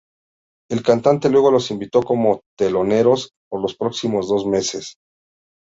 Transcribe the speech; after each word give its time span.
El 0.71 0.81
cantante 0.81 1.29
luego 1.29 1.51
los 1.51 1.69
invitó 1.69 2.01
como 2.01 2.41
teloneros 2.57 3.33
por 3.47 3.61
los 3.61 3.75
próximos 3.77 4.27
dos 4.27 4.47
meses. 4.47 4.95